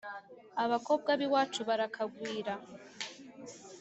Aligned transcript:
Abakobwa 0.63 1.09
b’iwacu 1.19 1.59
barakagwira 1.69 2.53